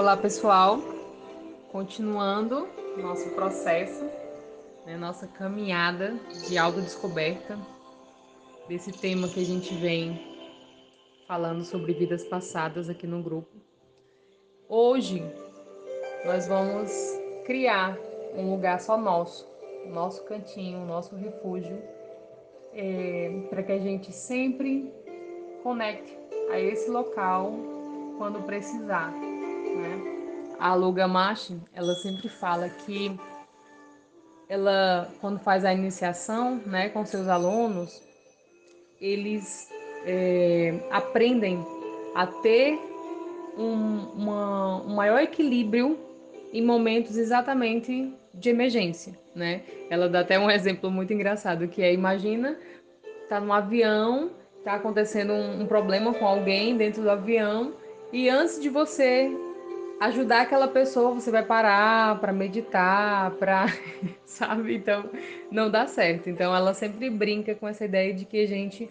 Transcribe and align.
Olá 0.00 0.16
pessoal, 0.16 0.78
continuando 1.70 2.66
nosso 2.96 3.28
processo, 3.34 4.02
né, 4.86 4.96
nossa 4.96 5.26
caminhada 5.26 6.18
de 6.48 6.56
autodescoberta 6.56 7.58
desse 8.66 8.92
tema 8.92 9.28
que 9.28 9.42
a 9.42 9.44
gente 9.44 9.74
vem 9.74 10.18
falando 11.28 11.62
sobre 11.66 11.92
vidas 11.92 12.24
passadas 12.24 12.88
aqui 12.88 13.06
no 13.06 13.22
grupo. 13.22 13.50
Hoje 14.66 15.22
nós 16.24 16.48
vamos 16.48 16.90
criar 17.44 17.94
um 18.34 18.52
lugar 18.52 18.80
só 18.80 18.96
nosso, 18.96 19.46
nosso 19.86 20.24
cantinho, 20.24 20.86
nosso 20.86 21.14
refúgio, 21.14 21.78
é, 22.72 23.42
para 23.50 23.62
que 23.62 23.72
a 23.72 23.78
gente 23.78 24.10
sempre 24.12 24.90
conecte 25.62 26.16
a 26.50 26.58
esse 26.58 26.88
local 26.88 27.52
quando 28.16 28.42
precisar. 28.46 29.29
Né? 29.76 30.56
A 30.58 30.74
Luga 30.74 31.08
Machi, 31.08 31.60
ela 31.74 31.94
sempre 31.94 32.28
fala 32.28 32.68
que 32.68 33.18
ela, 34.48 35.08
quando 35.20 35.38
faz 35.38 35.64
a 35.64 35.72
iniciação 35.72 36.56
né, 36.66 36.88
com 36.88 37.06
seus 37.06 37.28
alunos, 37.28 38.02
eles 39.00 39.68
é, 40.04 40.74
aprendem 40.90 41.64
a 42.14 42.26
ter 42.26 42.78
um, 43.56 44.06
uma, 44.16 44.82
um 44.82 44.94
maior 44.94 45.20
equilíbrio 45.20 45.98
em 46.52 46.62
momentos 46.62 47.16
exatamente 47.16 48.12
de 48.34 48.50
emergência, 48.50 49.16
né? 49.34 49.62
Ela 49.88 50.08
dá 50.08 50.20
até 50.20 50.38
um 50.38 50.50
exemplo 50.50 50.90
muito 50.90 51.12
engraçado 51.12 51.68
que 51.68 51.82
é 51.82 51.92
imagina 51.92 52.58
tá 53.28 53.40
num 53.40 53.52
avião, 53.52 54.30
tá 54.64 54.74
acontecendo 54.74 55.32
um, 55.32 55.62
um 55.62 55.66
problema 55.66 56.12
com 56.12 56.26
alguém 56.26 56.76
dentro 56.76 57.02
do 57.02 57.10
avião 57.10 57.72
e 58.12 58.28
antes 58.28 58.60
de 58.60 58.68
você 58.68 59.30
ajudar 60.00 60.40
aquela 60.40 60.66
pessoa, 60.66 61.12
você 61.12 61.30
vai 61.30 61.44
parar 61.44 62.18
para 62.20 62.32
meditar, 62.32 63.32
para, 63.32 63.66
sabe? 64.24 64.76
Então, 64.76 65.10
não 65.50 65.70
dá 65.70 65.86
certo. 65.86 66.30
Então, 66.30 66.56
ela 66.56 66.72
sempre 66.72 67.10
brinca 67.10 67.54
com 67.54 67.68
essa 67.68 67.84
ideia 67.84 68.14
de 68.14 68.24
que 68.24 68.42
a 68.42 68.48
gente 68.48 68.88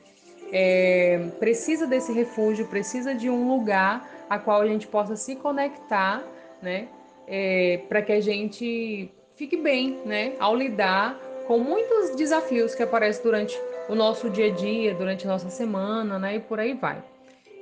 é, 0.51 1.17
precisa 1.39 1.87
desse 1.87 2.13
refúgio, 2.13 2.67
precisa 2.67 3.15
de 3.15 3.27
um 3.27 3.49
lugar 3.49 4.07
a 4.29 4.37
qual 4.37 4.61
a 4.61 4.67
gente 4.67 4.87
possa 4.87 5.15
se 5.15 5.35
conectar, 5.35 6.23
né? 6.61 6.87
É, 7.27 7.81
para 7.89 8.01
que 8.01 8.11
a 8.11 8.21
gente 8.21 9.11
fique 9.35 9.57
bem, 9.57 9.99
né? 10.05 10.33
Ao 10.39 10.55
lidar 10.55 11.19
com 11.47 11.57
muitos 11.57 12.15
desafios 12.15 12.75
que 12.75 12.83
aparecem 12.83 13.23
durante 13.23 13.59
o 13.87 13.95
nosso 13.95 14.29
dia 14.29 14.47
a 14.47 14.49
dia, 14.51 14.93
durante 14.93 15.25
a 15.25 15.31
nossa 15.31 15.49
semana, 15.49 16.19
né? 16.19 16.35
E 16.35 16.39
por 16.39 16.59
aí 16.59 16.75
vai. 16.75 17.03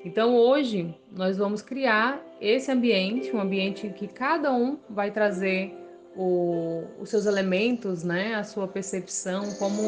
Então 0.05 0.35
hoje 0.35 0.93
nós 1.11 1.37
vamos 1.37 1.61
criar 1.61 2.21
esse 2.39 2.71
ambiente, 2.71 3.35
um 3.35 3.41
ambiente 3.41 3.89
que 3.89 4.07
cada 4.07 4.53
um 4.53 4.77
vai 4.89 5.11
trazer 5.11 5.75
o, 6.15 6.83
os 6.99 7.09
seus 7.09 7.25
elementos, 7.25 8.03
né, 8.03 8.35
a 8.35 8.43
sua 8.43 8.67
percepção, 8.67 9.43
como, 9.59 9.81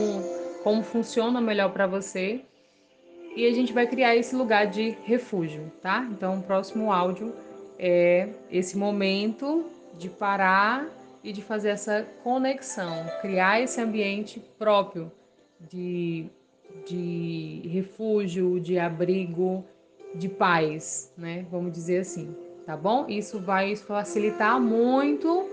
como 0.64 0.84
funciona 0.84 1.40
melhor 1.42 1.72
para 1.72 1.88
você. 1.88 2.42
E 3.36 3.46
a 3.46 3.54
gente 3.54 3.72
vai 3.72 3.88
criar 3.88 4.16
esse 4.16 4.36
lugar 4.36 4.68
de 4.68 4.98
refúgio, 5.04 5.72
tá? 5.82 6.08
Então 6.12 6.40
o 6.40 6.44
próximo 6.44 6.92
áudio 6.92 7.34
é 7.78 8.30
esse 8.52 8.78
momento 8.78 9.66
de 9.98 10.10
parar 10.10 10.88
e 11.24 11.32
de 11.32 11.42
fazer 11.42 11.70
essa 11.70 12.06
conexão, 12.24 13.06
criar 13.22 13.62
esse 13.62 13.80
ambiente 13.80 14.42
próprio 14.58 15.12
de, 15.60 16.26
de 16.88 17.62
refúgio, 17.66 18.60
de 18.60 18.80
abrigo, 18.80 19.66
de 20.16 20.30
paz, 20.30 21.14
né? 21.18 21.46
Vamos 21.52 21.72
dizer 21.72 22.00
assim, 22.00 22.36
tá 22.66 22.76
bom? 22.76 23.06
Isso 23.08 23.40
vai 23.40 23.76
facilitar 23.76 24.60
muito 24.60 25.48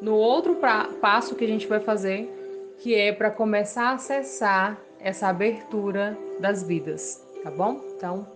no 0.00 0.14
outro 0.14 0.56
pra, 0.56 0.88
passo 1.00 1.34
que 1.34 1.44
a 1.44 1.48
gente 1.48 1.66
vai 1.66 1.80
fazer, 1.80 2.74
que 2.78 2.94
é 2.94 3.12
para 3.12 3.30
começar 3.30 3.90
a 3.90 3.92
acessar 3.92 4.78
essa 4.98 5.28
abertura 5.28 6.18
das 6.40 6.62
vidas, 6.62 7.22
tá 7.42 7.50
bom? 7.50 7.80
Então, 7.96 8.26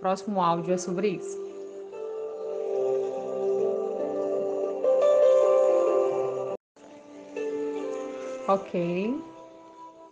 próximo 0.00 0.40
áudio 0.40 0.74
é 0.74 0.78
sobre 0.78 1.08
isso. 1.08 1.42
Ok, 8.46 9.18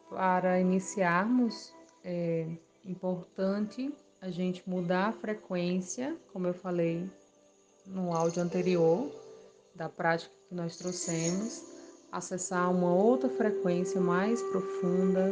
para 0.09 0.59
iniciarmos, 0.59 1.75
é 2.03 2.47
importante 2.83 3.93
a 4.23 4.31
gente 4.31 4.63
mudar 4.71 5.09
a 5.09 5.13
frequência, 5.13 6.17
como 6.33 6.47
eu 6.47 6.55
falei 6.55 7.11
no 7.85 8.15
áudio 8.15 8.41
anterior, 8.41 9.11
da 9.75 9.89
prática 9.89 10.33
que 10.49 10.55
nós 10.55 10.77
trouxemos, 10.77 11.65
acessar 12.13 12.71
uma 12.71 12.95
outra 12.95 13.29
frequência 13.29 14.01
mais 14.01 14.41
profunda, 14.41 15.29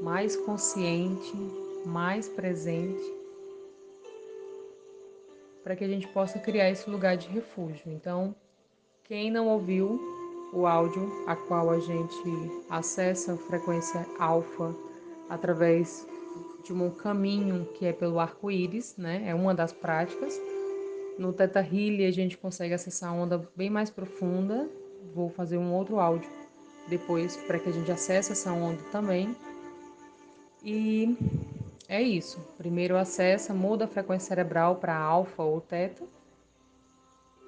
mais 0.00 0.36
consciente, 0.36 1.34
mais 1.84 2.28
presente, 2.28 3.02
para 5.64 5.74
que 5.74 5.82
a 5.82 5.88
gente 5.88 6.06
possa 6.08 6.38
criar 6.38 6.70
esse 6.70 6.88
lugar 6.88 7.16
de 7.16 7.26
refúgio. 7.26 7.82
Então, 7.86 8.32
quem 9.02 9.28
não 9.28 9.48
ouviu 9.48 10.00
o 10.52 10.68
áudio 10.68 11.10
a 11.26 11.34
qual 11.34 11.68
a 11.68 11.80
gente 11.80 12.22
acessa 12.70 13.32
a 13.32 13.36
frequência 13.36 14.06
alfa 14.20 14.72
através 15.28 16.06
de 16.64 16.72
um 16.72 16.90
caminho 16.90 17.66
que 17.74 17.86
é 17.86 17.92
pelo 17.92 18.18
arco-íris, 18.18 18.96
né? 18.96 19.24
É 19.26 19.34
uma 19.34 19.54
das 19.54 19.72
práticas. 19.72 20.38
No 21.18 21.32
Teta 21.32 21.60
Healing 21.60 22.06
a 22.06 22.10
gente 22.10 22.36
consegue 22.36 22.74
acessar 22.74 23.10
a 23.10 23.12
onda 23.12 23.48
bem 23.56 23.70
mais 23.70 23.90
profunda. 23.90 24.68
Vou 25.14 25.30
fazer 25.30 25.58
um 25.58 25.72
outro 25.72 25.98
áudio 25.98 26.30
depois 26.88 27.36
para 27.36 27.58
que 27.58 27.68
a 27.68 27.72
gente 27.72 27.90
acesse 27.90 28.32
essa 28.32 28.52
onda 28.52 28.82
também. 28.92 29.34
E 30.64 31.16
é 31.88 32.02
isso. 32.02 32.40
Primeiro 32.56 32.96
acessa, 32.96 33.54
muda 33.54 33.84
a 33.84 33.88
frequência 33.88 34.28
cerebral 34.28 34.76
para 34.76 34.96
alfa 34.96 35.42
ou 35.42 35.60
teta 35.60 36.04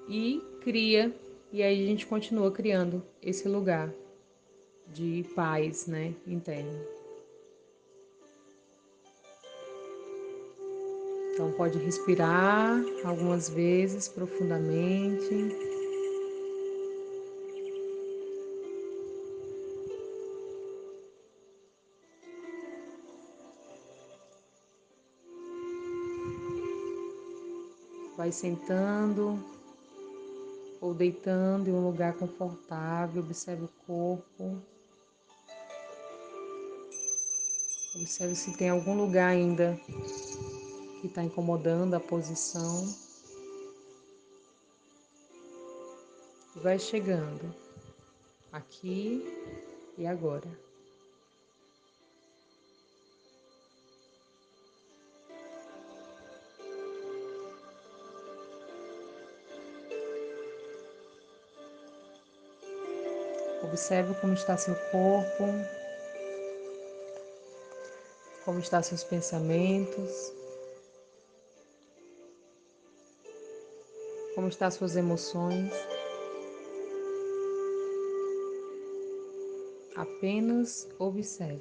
e 0.09 0.43
cria 0.63 1.15
e 1.53 1.63
aí 1.63 1.83
a 1.83 1.87
gente 1.87 2.07
continua 2.07 2.51
criando 2.51 3.03
esse 3.21 3.49
lugar 3.49 3.93
de 4.87 5.25
paz, 5.35 5.87
né, 5.87 6.15
interno. 6.27 7.00
Então 11.41 11.53
pode 11.53 11.79
respirar 11.79 12.85
algumas 13.03 13.49
vezes 13.49 14.07
profundamente. 14.09 15.57
Vai 28.19 28.31
sentando 28.31 29.43
ou 30.79 30.93
deitando 30.93 31.71
em 31.71 31.73
um 31.73 31.87
lugar 31.87 32.13
confortável, 32.19 33.23
observe 33.23 33.65
o 33.65 33.71
corpo. 33.87 34.61
Observe 37.97 38.35
se 38.35 38.55
tem 38.59 38.69
algum 38.69 38.95
lugar 38.95 39.29
ainda 39.29 39.81
que 41.01 41.07
está 41.07 41.23
incomodando 41.23 41.95
a 41.95 42.01
posição. 42.01 42.95
Vai 46.57 46.79
chegando 46.79 47.55
aqui 48.53 49.25
e 49.97 50.07
agora. 50.07 50.47
Observe 63.63 64.15
como 64.21 64.35
está 64.35 64.57
seu 64.57 64.75
corpo, 64.91 65.45
como 68.45 68.59
estão 68.59 68.83
seus 68.83 69.05
pensamentos. 69.05 70.40
Como 74.41 74.49
estão 74.49 74.71
suas 74.71 74.97
emoções? 74.97 75.71
Apenas 79.95 80.89
observe. 80.99 81.61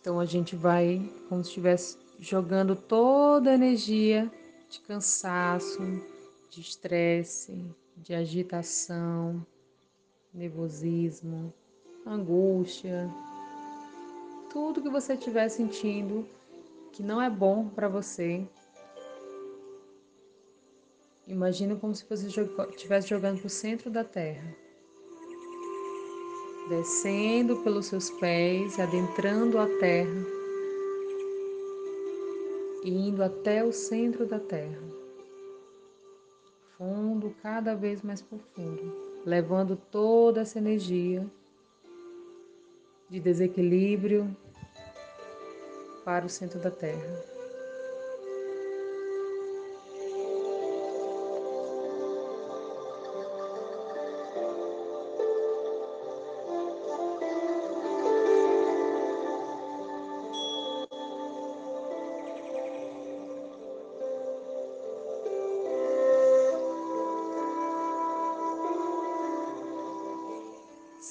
Então 0.00 0.18
a 0.18 0.26
gente 0.26 0.56
vai 0.56 1.08
como 1.28 1.44
se 1.44 1.50
estivesse 1.50 1.96
jogando 2.18 2.74
toda 2.74 3.52
a 3.52 3.54
energia 3.54 4.28
de 4.68 4.80
cansaço, 4.80 5.80
de 6.54 6.60
estresse, 6.60 7.64
de 7.96 8.14
agitação, 8.14 9.44
nervosismo, 10.32 11.52
angústia, 12.06 13.10
tudo 14.50 14.80
que 14.80 14.88
você 14.88 15.14
estiver 15.14 15.48
sentindo 15.48 16.24
que 16.92 17.02
não 17.02 17.20
é 17.20 17.28
bom 17.28 17.68
para 17.68 17.88
você. 17.88 18.46
Imagina 21.26 21.74
como 21.74 21.94
se 21.94 22.04
você 22.08 22.28
estivesse 22.28 23.08
jogando 23.08 23.38
para 23.38 23.46
o 23.46 23.50
centro 23.50 23.90
da 23.90 24.04
terra, 24.04 24.54
descendo 26.68 27.56
pelos 27.64 27.86
seus 27.86 28.10
pés, 28.10 28.78
adentrando 28.78 29.58
a 29.58 29.66
terra 29.80 30.24
e 32.84 32.90
indo 32.90 33.24
até 33.24 33.64
o 33.64 33.72
centro 33.72 34.24
da 34.26 34.38
terra, 34.38 34.93
fundo, 36.84 37.34
cada 37.42 37.74
vez 37.74 38.02
mais 38.02 38.20
profundo, 38.20 39.22
levando 39.24 39.74
toda 39.74 40.42
essa 40.42 40.58
energia 40.58 41.26
de 43.08 43.18
desequilíbrio 43.18 44.36
para 46.04 46.26
o 46.26 46.28
centro 46.28 46.60
da 46.60 46.70
terra. 46.70 47.33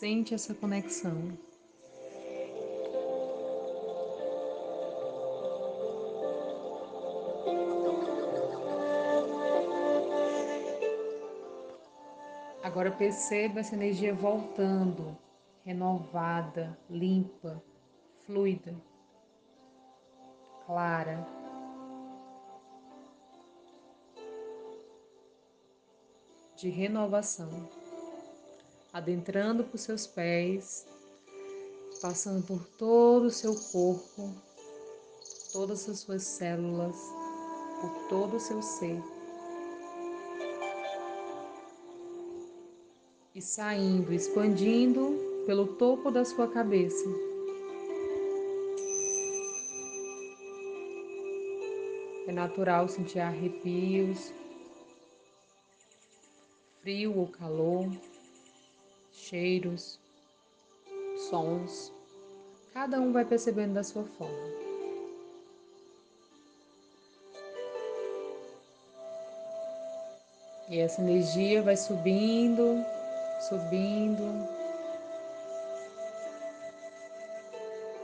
Sente 0.04 0.34
essa 0.34 0.54
conexão. 0.54 1.32
Agora 12.62 12.92
perceba 12.92 13.62
essa 13.62 13.76
energia 13.76 14.14
voltando, 14.14 15.18
renovada, 15.64 16.78
limpa, 16.90 17.64
fluida, 18.26 18.76
clara. 20.66 21.26
De 26.58 26.68
renovação 26.68 27.83
adentrando 28.94 29.64
por 29.64 29.80
seus 29.80 30.06
pés, 30.06 30.86
passando 32.00 32.46
por 32.46 32.64
todo 32.78 33.26
o 33.26 33.32
seu 33.32 33.56
corpo, 33.56 34.32
todas 35.52 35.90
as 35.90 36.00
suas 36.00 36.22
células, 36.22 36.96
por 37.82 38.08
todo 38.08 38.38
o 38.38 38.40
seu 38.40 38.62
ser. 38.62 39.02
E 43.34 43.42
saindo, 43.42 44.14
expandindo 44.14 45.18
pelo 45.48 45.76
topo 45.76 46.12
da 46.12 46.24
sua 46.24 46.48
cabeça. 46.48 47.10
É 52.28 52.32
natural 52.32 52.88
sentir 52.88 53.20
arrepios, 53.20 54.32
frio 56.84 57.18
ou 57.18 57.28
calor 57.28 57.90
cheiros, 59.28 60.00
sons. 61.30 61.92
Cada 62.74 63.00
um 63.00 63.12
vai 63.12 63.24
percebendo 63.24 63.74
da 63.74 63.84
sua 63.84 64.04
forma. 64.04 64.54
E 70.70 70.80
essa 70.80 71.02
energia 71.02 71.62
vai 71.62 71.78
subindo, 71.78 72.84
subindo, 73.48 74.48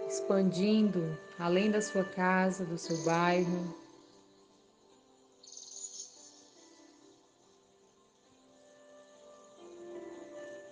expandindo 0.07 1.17
além 1.39 1.71
da 1.71 1.81
sua 1.81 2.03
casa, 2.03 2.65
do 2.65 2.77
seu 2.77 2.97
bairro, 3.03 3.78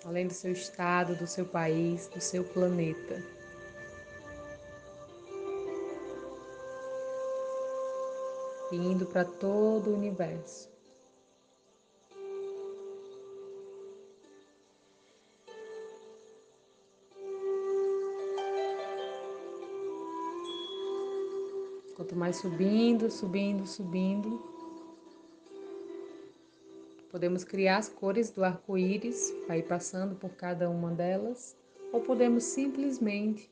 além 0.07 0.25
do 0.25 0.33
seu 0.33 0.53
estado, 0.53 1.15
do 1.15 1.27
seu 1.27 1.45
país, 1.45 2.07
do 2.07 2.21
seu 2.21 2.41
planeta. 2.41 3.21
E 8.71 8.75
indo 8.77 9.05
para 9.05 9.25
todo 9.25 9.89
o 9.89 9.93
universo. 9.93 10.69
Quanto 21.97 22.15
mais 22.15 22.37
subindo, 22.37 23.11
subindo, 23.11 23.67
subindo, 23.67 24.56
Podemos 27.17 27.43
criar 27.43 27.77
as 27.77 27.89
cores 27.89 28.29
do 28.29 28.43
arco-íris, 28.43 29.31
ir 29.49 29.63
passando 29.63 30.13
por 30.13 30.29
cada 30.35 30.69
uma 30.69 30.91
delas, 30.91 31.57
ou 31.91 31.99
podemos 31.99 32.43
simplesmente 32.43 33.51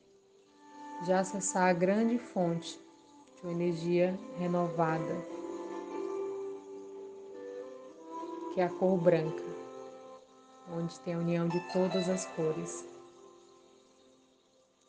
já 1.04 1.18
acessar 1.18 1.64
a 1.64 1.72
grande 1.72 2.16
fonte 2.16 2.78
de 3.34 3.42
uma 3.42 3.52
energia 3.52 4.16
renovada, 4.38 5.16
que 8.54 8.60
é 8.60 8.66
a 8.66 8.68
cor 8.68 8.96
branca, 8.98 9.42
onde 10.70 11.00
tem 11.00 11.14
a 11.14 11.18
união 11.18 11.48
de 11.48 11.58
todas 11.72 12.08
as 12.08 12.24
cores. 12.24 12.86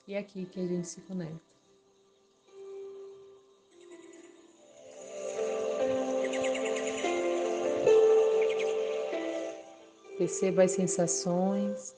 E 0.07 0.13
é 0.13 0.19
aqui 0.19 0.45
que 0.45 0.59
a 0.59 0.67
gente 0.67 0.87
se 0.87 1.01
conecta. 1.01 1.56
Perceba 10.17 10.63
as 10.63 10.71
sensações. 10.71 11.95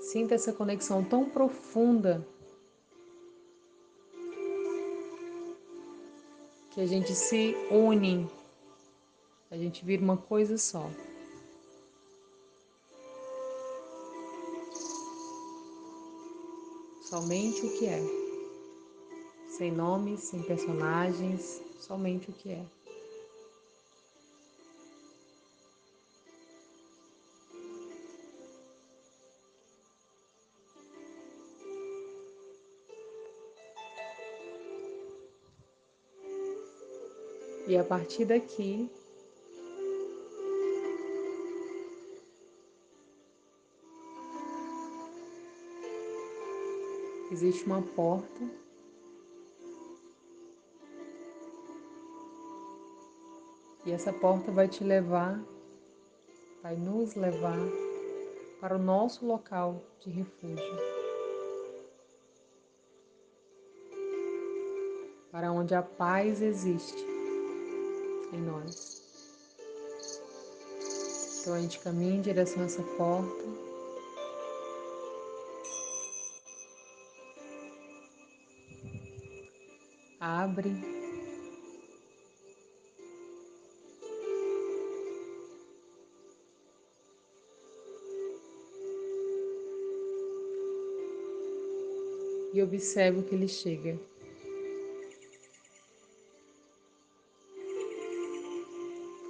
Sinta 0.00 0.34
essa 0.34 0.52
conexão 0.52 1.04
tão 1.04 1.28
profunda 1.28 2.26
que 6.70 6.80
a 6.80 6.86
gente 6.86 7.14
se 7.14 7.54
une, 7.70 8.30
a 9.50 9.56
gente 9.56 9.84
vira 9.84 10.02
uma 10.02 10.16
coisa 10.16 10.56
só. 10.56 10.88
Somente 17.02 17.66
o 17.66 17.78
que 17.78 17.86
é. 17.86 18.00
Sem 19.48 19.72
nomes, 19.72 20.20
sem 20.20 20.42
personagens, 20.44 21.60
somente 21.80 22.30
o 22.30 22.32
que 22.32 22.50
é. 22.50 22.79
E 37.70 37.78
a 37.78 37.84
partir 37.84 38.24
daqui, 38.24 38.90
existe 47.30 47.64
uma 47.66 47.80
porta 47.80 48.40
e 53.86 53.92
essa 53.92 54.12
porta 54.12 54.50
vai 54.50 54.66
te 54.66 54.82
levar, 54.82 55.40
vai 56.64 56.74
nos 56.74 57.14
levar 57.14 57.56
para 58.60 58.74
o 58.74 58.80
nosso 58.80 59.24
local 59.24 59.80
de 60.00 60.10
refúgio. 60.10 60.76
Para 65.30 65.52
onde 65.52 65.72
a 65.72 65.84
paz 65.84 66.42
existe 66.42 67.09
em 68.32 68.40
nós. 68.40 69.02
Então 71.40 71.54
a 71.54 71.60
gente 71.60 71.78
caminha 71.80 72.16
em 72.16 72.20
direção 72.20 72.62
a 72.62 72.66
essa 72.66 72.82
porta. 72.82 73.70
abre. 80.20 80.70
E 92.52 92.62
observe 92.62 93.20
o 93.20 93.22
que 93.22 93.34
ele 93.34 93.48
chega. 93.48 94.09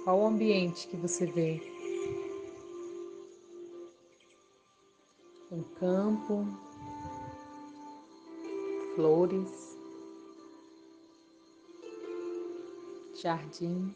Qual 0.03 0.19
o 0.19 0.25
ambiente 0.25 0.87
que 0.87 0.97
você 0.97 1.27
vê? 1.27 1.61
Um 5.51 5.61
campo, 5.79 6.47
flores, 8.95 9.77
jardins 13.21 13.95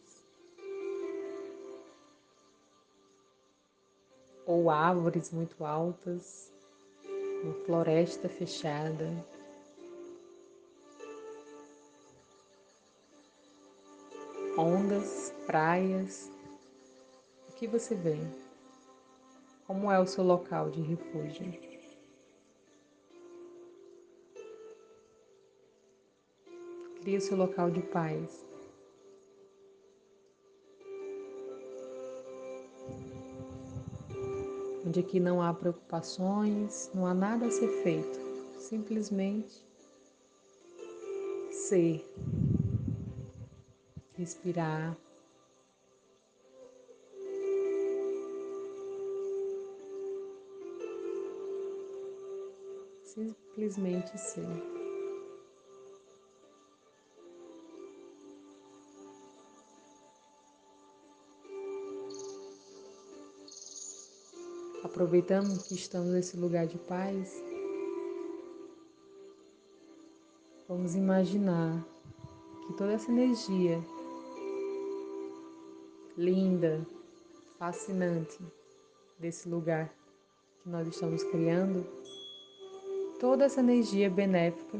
ou 4.45 4.69
árvores 4.69 5.31
muito 5.31 5.65
altas, 5.65 6.53
uma 7.43 7.53
floresta 7.65 8.29
fechada. 8.29 9.25
Ondas, 14.57 15.33
praias, 15.45 16.31
o 17.50 17.53
que 17.55 17.67
você 17.67 17.93
vê? 17.93 18.17
Como 19.67 19.91
é 19.91 20.00
o 20.00 20.07
seu 20.07 20.24
local 20.24 20.69
de 20.71 20.81
refúgio? 20.81 21.53
Crie 27.01 27.17
o 27.17 27.21
seu 27.21 27.35
local 27.35 27.69
de 27.69 27.81
paz. 27.81 28.45
Onde 34.85 35.01
aqui 35.01 35.19
não 35.19 35.41
há 35.41 35.53
preocupações, 35.53 36.89
não 36.93 37.05
há 37.05 37.13
nada 37.13 37.47
a 37.47 37.51
ser 37.51 37.67
feito. 37.83 38.19
Simplesmente 38.57 39.65
ser, 41.51 42.05
respirar. 44.17 44.98
Simplesmente 53.03 54.17
ser. 54.17 54.75
aproveitando 64.95 65.62
que 65.63 65.74
estamos 65.74 66.10
nesse 66.10 66.38
lugar 66.38 66.67
de 66.67 66.77
paz, 66.77 67.34
vamos 70.69 70.95
imaginar 70.95 71.86
que 72.65 72.74
toda 72.77 72.93
essa 72.93 73.12
energia 73.12 73.77
linda, 76.17 76.86
fascinante 77.60 78.39
desse 79.19 79.50
lugar 79.50 79.93
que 80.62 80.69
nós 80.69 80.88
estamos 80.88 81.24
criando, 81.25 81.86
toda 83.19 83.45
essa 83.45 83.60
energia 83.60 84.10
benéfica 84.10 84.79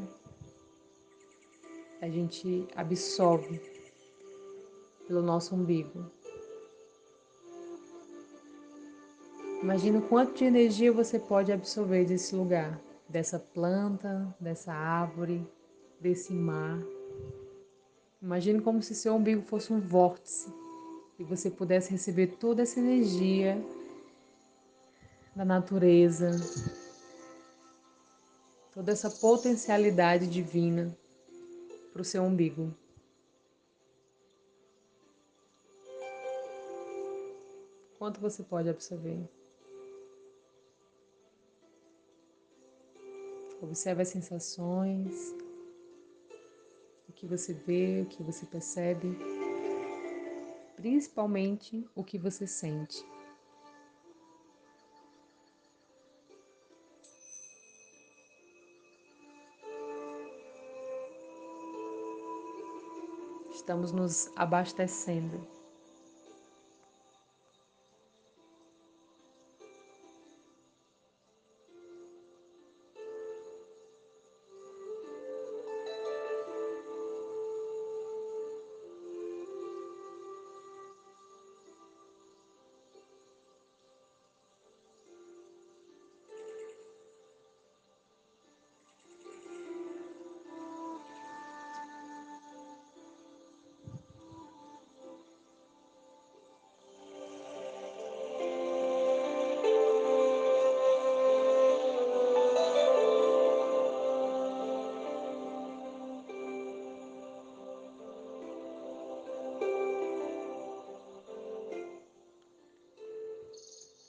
a 2.00 2.08
gente 2.08 2.66
absorve 2.74 3.60
pelo 5.06 5.22
nosso 5.22 5.54
umbigo. 5.54 6.10
Imagina 9.62 10.00
quanto 10.02 10.34
de 10.34 10.44
energia 10.44 10.92
você 10.92 11.18
pode 11.18 11.50
absorver 11.50 12.04
desse 12.04 12.36
lugar, 12.36 12.80
dessa 13.08 13.38
planta, 13.38 14.34
dessa 14.38 14.72
árvore, 14.72 15.46
desse 16.00 16.32
mar. 16.32 16.78
Imagine 18.22 18.60
como 18.60 18.82
se 18.82 18.94
seu 18.94 19.14
umbigo 19.16 19.42
fosse 19.42 19.72
um 19.72 19.80
vórtice 19.80 20.52
e 21.18 21.24
você 21.24 21.50
pudesse 21.50 21.90
receber 21.90 22.36
toda 22.38 22.62
essa 22.62 22.78
energia 22.78 23.62
da 25.34 25.44
natureza, 25.44 26.30
toda 28.72 28.92
essa 28.92 29.10
potencialidade 29.10 30.26
divina 30.26 30.96
para 31.92 32.02
o 32.02 32.04
seu 32.04 32.22
umbigo. 32.22 32.74
Quanto 37.98 38.20
você 38.20 38.42
pode 38.42 38.68
absorver? 38.68 39.18
Observe 43.62 44.02
as 44.02 44.08
sensações, 44.08 45.34
o 47.08 47.12
que 47.12 47.26
você 47.26 47.54
vê, 47.54 48.02
o 48.02 48.06
que 48.06 48.22
você 48.22 48.44
percebe, 48.44 49.08
principalmente 50.76 51.88
o 51.94 52.04
que 52.04 52.18
você 52.18 52.46
sente. 52.46 53.04
Estamos 63.50 63.90
nos 63.90 64.30
abastecendo. 64.36 65.55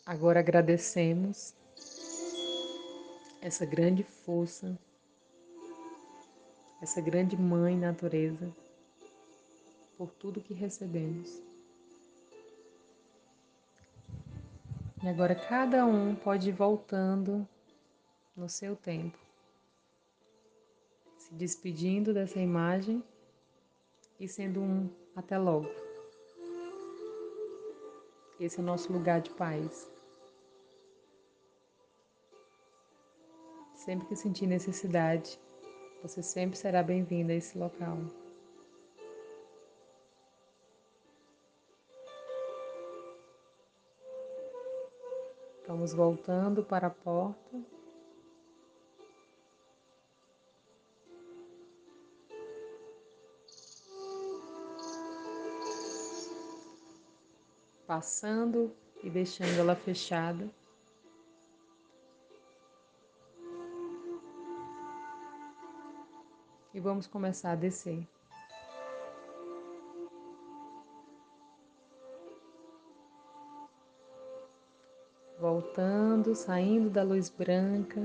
Agora 0.07 0.39
agradecemos 0.39 1.53
essa 3.41 3.65
grande 3.65 4.03
força, 4.03 4.79
essa 6.81 7.01
grande 7.01 7.35
mãe 7.35 7.77
natureza, 7.77 8.49
por 9.97 10.09
tudo 10.11 10.39
que 10.39 10.53
recebemos. 10.53 11.41
E 15.03 15.09
agora 15.09 15.35
cada 15.35 15.85
um 15.85 16.15
pode 16.15 16.47
ir 16.47 16.53
voltando 16.53 17.45
no 18.33 18.47
seu 18.47 18.77
tempo, 18.77 19.19
se 21.17 21.33
despedindo 21.33 22.13
dessa 22.13 22.39
imagem 22.39 23.03
e 24.17 24.25
sendo 24.25 24.61
um 24.61 24.89
até 25.13 25.37
logo. 25.37 25.69
Esse 28.39 28.57
é 28.57 28.63
o 28.63 28.65
nosso 28.65 28.93
lugar 28.93 29.19
de 29.19 29.31
paz. 29.31 29.96
Sempre 33.87 34.05
que 34.05 34.17
sentir 34.17 34.47
necessidade, 34.47 35.39
você 36.01 36.21
sempre 36.21 36.57
será 36.57 36.83
bem-vindo 36.83 37.31
a 37.31 37.35
esse 37.35 37.57
local. 37.57 37.97
Vamos 45.65 45.93
voltando 45.93 46.65
para 46.65 46.87
a 46.87 46.89
porta. 46.89 47.63
Passando 57.85 58.75
e 59.01 59.09
deixando 59.09 59.57
ela 59.57 59.77
fechada. 59.77 60.45
E 66.77 66.79
vamos 66.79 67.07
começar 67.07 67.53
a 67.53 67.55
descer. 67.55 68.07
Voltando, 75.39 76.35
saindo 76.35 76.87
da 76.91 77.01
luz 77.01 77.29
branca. 77.29 77.99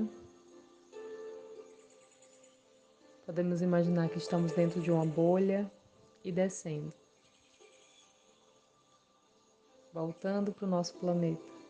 Podemos 3.26 3.60
imaginar 3.60 4.08
que 4.08 4.16
estamos 4.16 4.52
dentro 4.52 4.80
de 4.80 4.90
uma 4.90 5.04
bolha 5.04 5.70
e 6.24 6.32
descendo. 6.32 6.94
Voltando 9.92 10.50
para 10.50 10.64
o 10.64 10.70
nosso 10.70 10.94
planeta. 10.94 11.61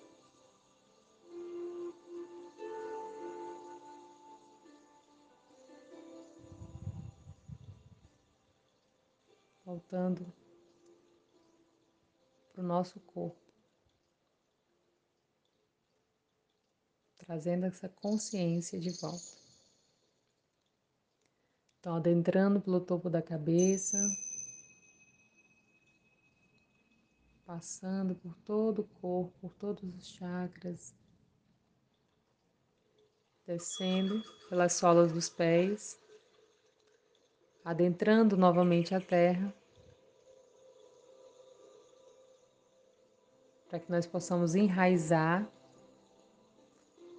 Voltando 9.92 10.32
para 12.50 12.62
o 12.62 12.66
nosso 12.66 12.98
corpo, 13.00 13.52
trazendo 17.18 17.66
essa 17.66 17.90
consciência 17.90 18.80
de 18.80 18.90
volta. 18.98 19.36
Então, 21.78 21.96
adentrando 21.96 22.60
pelo 22.60 22.80
topo 22.80 23.10
da 23.10 23.20
cabeça, 23.20 23.98
passando 27.44 28.14
por 28.14 28.34
todo 28.46 28.80
o 28.80 28.88
corpo, 29.00 29.38
por 29.40 29.52
todos 29.54 29.82
os 29.94 30.08
chakras, 30.08 30.94
descendo 33.46 34.22
pelas 34.48 34.72
solas 34.72 35.12
dos 35.12 35.28
pés, 35.28 35.98
adentrando 37.62 38.38
novamente 38.38 38.94
a 38.94 39.00
terra. 39.00 39.61
Para 43.72 43.80
que 43.80 43.90
nós 43.90 44.06
possamos 44.06 44.54
enraizar, 44.54 45.48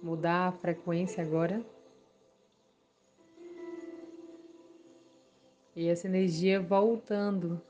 mudar 0.00 0.46
a 0.46 0.52
frequência 0.52 1.20
agora. 1.20 1.60
E 5.74 5.88
essa 5.88 6.06
energia 6.06 6.60
voltando 6.60 7.60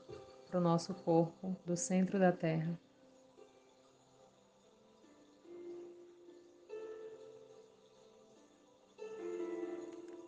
para 0.47 0.59
o 0.59 0.61
nosso 0.61 0.93
corpo, 0.93 1.55
do 1.65 1.75
centro 1.75 2.19
da 2.19 2.31
Terra. 2.31 2.77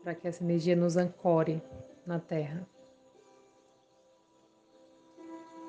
Para 0.02 0.16
que 0.16 0.28
essa 0.28 0.44
energia 0.44 0.76
nos 0.76 0.98
ancore 0.98 1.62
na 2.08 2.20
Terra. 2.20 2.68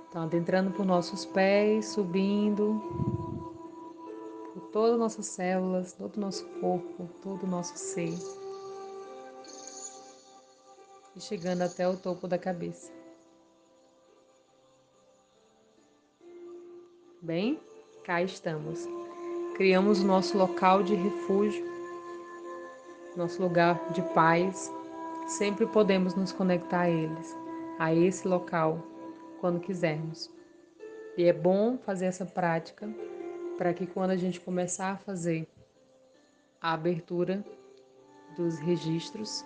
Então, 0.08 0.22
adentrando 0.22 0.70
por 0.70 0.86
nossos 0.86 1.26
pés, 1.26 1.86
subindo 1.86 2.80
por 4.54 4.62
todas 4.72 4.92
as 4.94 4.98
nossas 4.98 5.26
células, 5.26 5.92
todo 5.92 6.16
o 6.16 6.20
nosso 6.20 6.46
corpo, 6.60 7.08
todo 7.22 7.44
o 7.44 7.46
nosso 7.46 7.76
ser. 7.76 8.14
E 11.14 11.20
chegando 11.20 11.62
até 11.62 11.86
o 11.86 11.96
topo 11.96 12.26
da 12.26 12.38
cabeça. 12.38 12.90
Bem, 17.20 17.60
cá 18.04 18.22
estamos. 18.22 18.86
Criamos 19.56 20.00
o 20.00 20.06
nosso 20.06 20.38
local 20.38 20.82
de 20.82 20.94
refúgio, 20.94 21.66
nosso 23.14 23.42
lugar 23.42 23.92
de 23.92 24.00
paz. 24.14 24.72
Sempre 25.26 25.66
podemos 25.66 26.14
nos 26.14 26.32
conectar 26.32 26.82
a 26.82 26.90
eles, 26.90 27.36
a 27.78 27.92
esse 27.92 28.26
local 28.26 28.82
quando 29.40 29.60
quisermos. 29.60 30.30
E 31.16 31.24
é 31.24 31.32
bom 31.32 31.78
fazer 31.78 32.06
essa 32.06 32.24
prática 32.24 32.88
para 33.56 33.74
que 33.74 33.86
quando 33.86 34.10
a 34.10 34.16
gente 34.16 34.40
começar 34.40 34.92
a 34.92 34.96
fazer 34.96 35.48
a 36.60 36.72
abertura 36.72 37.44
dos 38.36 38.58
registros, 38.58 39.44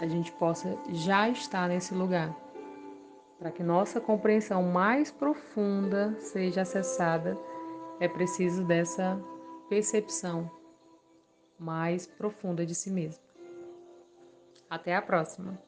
a 0.00 0.06
gente 0.06 0.30
possa 0.32 0.78
já 0.90 1.28
estar 1.28 1.68
nesse 1.68 1.94
lugar, 1.94 2.36
para 3.38 3.50
que 3.50 3.62
nossa 3.62 4.00
compreensão 4.00 4.62
mais 4.62 5.10
profunda 5.10 6.14
seja 6.20 6.62
acessada, 6.62 7.38
é 8.00 8.08
preciso 8.08 8.64
dessa 8.64 9.18
percepção 9.68 10.50
mais 11.58 12.06
profunda 12.06 12.66
de 12.66 12.74
si 12.74 12.90
mesmo. 12.90 13.22
Até 14.68 14.94
a 14.94 15.02
próxima! 15.02 15.58